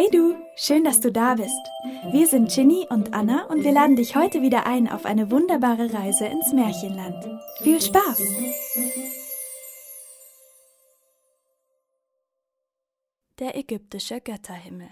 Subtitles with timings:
[0.00, 1.60] Hey du, schön, dass du da bist.
[2.12, 5.92] Wir sind Ginny und Anna und wir laden dich heute wieder ein auf eine wunderbare
[5.92, 7.26] Reise ins Märchenland.
[7.62, 8.22] Viel Spaß!
[13.40, 14.88] Der ägyptische Götterhimmel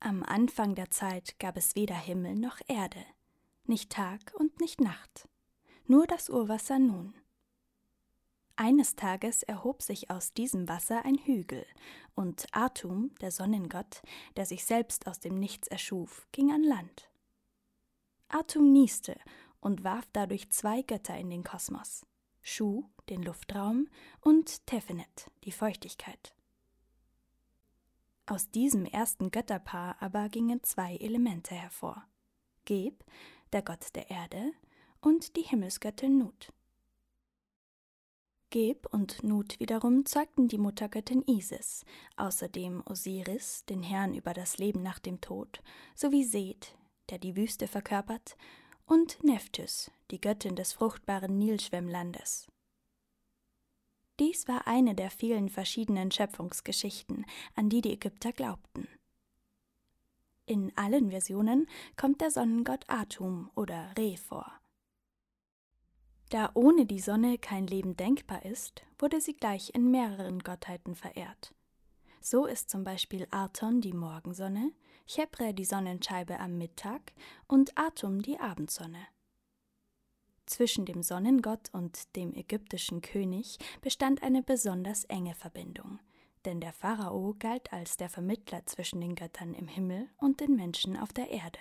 [0.00, 3.04] Am Anfang der Zeit gab es weder Himmel noch Erde,
[3.64, 5.28] nicht Tag und nicht Nacht,
[5.86, 7.14] nur das Urwasser nun.
[8.56, 11.66] Eines Tages erhob sich aus diesem Wasser ein Hügel,
[12.14, 14.02] und Atum, der Sonnengott,
[14.36, 17.10] der sich selbst aus dem Nichts erschuf, ging an Land.
[18.28, 19.18] Atum nieste
[19.60, 22.06] und warf dadurch zwei Götter in den Kosmos:
[22.42, 23.88] Shu, den Luftraum,
[24.20, 26.34] und Tefenet, die Feuchtigkeit.
[28.26, 32.06] Aus diesem ersten Götterpaar aber gingen zwei Elemente hervor:
[32.64, 33.04] Geb,
[33.52, 34.52] der Gott der Erde,
[35.00, 36.52] und die Himmelsgöttin Nut.
[38.54, 41.84] Geb und Nut wiederum zeugten die Muttergöttin Isis,
[42.14, 45.60] außerdem Osiris, den Herrn über das Leben nach dem Tod,
[45.96, 46.76] sowie Seth,
[47.10, 48.36] der die Wüste verkörpert,
[48.86, 52.46] und Nephthys, die Göttin des fruchtbaren Nilschwemmlandes.
[54.20, 57.26] Dies war eine der vielen verschiedenen Schöpfungsgeschichten,
[57.56, 58.86] an die die Ägypter glaubten.
[60.46, 64.60] In allen Versionen kommt der Sonnengott Atum oder Re vor.
[66.34, 71.54] Da ohne die Sonne kein Leben denkbar ist, wurde sie gleich in mehreren Gottheiten verehrt.
[72.20, 74.72] So ist zum Beispiel Arton die Morgensonne,
[75.06, 77.12] Chebre die Sonnenscheibe am Mittag
[77.46, 78.98] und Atum die Abendsonne.
[80.46, 86.00] Zwischen dem Sonnengott und dem ägyptischen König bestand eine besonders enge Verbindung,
[86.46, 90.96] denn der Pharao galt als der Vermittler zwischen den Göttern im Himmel und den Menschen
[90.96, 91.60] auf der Erde.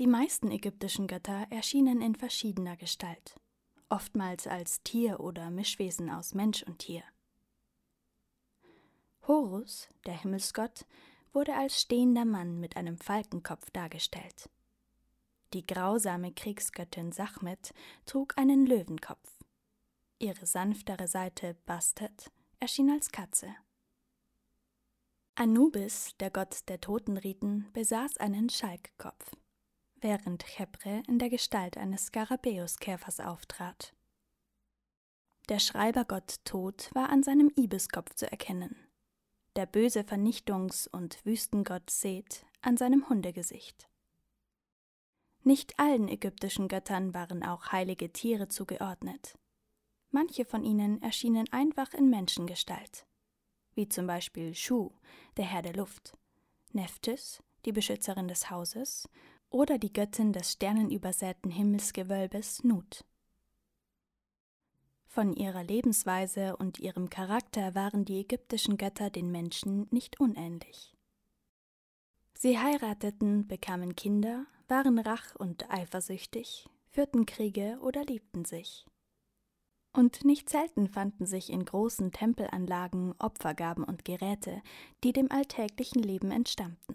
[0.00, 3.36] Die meisten ägyptischen Götter erschienen in verschiedener Gestalt,
[3.88, 7.04] oftmals als Tier oder Mischwesen aus Mensch und Tier.
[9.28, 10.84] Horus, der Himmelsgott,
[11.32, 14.50] wurde als stehender Mann mit einem Falkenkopf dargestellt.
[15.52, 17.72] Die grausame Kriegsgöttin Sachmet
[18.04, 19.44] trug einen Löwenkopf.
[20.18, 23.54] Ihre sanftere Seite Bastet erschien als Katze.
[25.36, 29.30] Anubis, der Gott der Totenriten, besaß einen Schalkkopf
[30.04, 33.94] während Chebre in der Gestalt eines Skarabäuskäfers auftrat.
[35.48, 38.76] Der Schreibergott Tod war an seinem Ibiskopf zu erkennen,
[39.56, 43.88] der böse Vernichtungs- und Wüstengott Seth an seinem Hundegesicht.
[45.42, 49.38] Nicht allen ägyptischen Göttern waren auch heilige Tiere zugeordnet.
[50.10, 53.06] Manche von ihnen erschienen einfach in Menschengestalt,
[53.74, 54.92] wie zum Beispiel Shu,
[55.38, 56.14] der Herr der Luft,
[56.72, 59.08] Nephthys, die Beschützerin des Hauses,
[59.54, 63.04] oder die Göttin des sternenübersäten Himmelsgewölbes Nut.
[65.06, 70.92] Von ihrer Lebensweise und ihrem Charakter waren die ägyptischen Götter den Menschen nicht unähnlich.
[72.36, 78.84] Sie heirateten, bekamen Kinder, waren rach und eifersüchtig, führten Kriege oder liebten sich.
[79.92, 84.62] Und nicht selten fanden sich in großen Tempelanlagen Opfergaben und Geräte,
[85.04, 86.93] die dem alltäglichen Leben entstammten.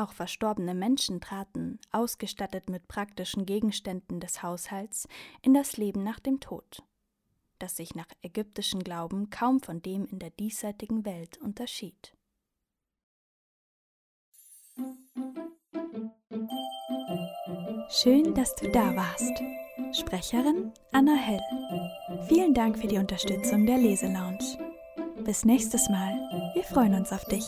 [0.00, 5.06] Auch verstorbene Menschen traten, ausgestattet mit praktischen Gegenständen des Haushalts,
[5.42, 6.82] in das Leben nach dem Tod,
[7.58, 12.14] das sich nach ägyptischem Glauben kaum von dem in der diesseitigen Welt unterschied.
[17.90, 19.42] Schön, dass du da warst.
[19.92, 21.42] Sprecherin Anna Hell.
[22.26, 24.38] Vielen Dank für die Unterstützung der Leselounge.
[25.24, 26.14] Bis nächstes Mal.
[26.54, 27.46] Wir freuen uns auf dich.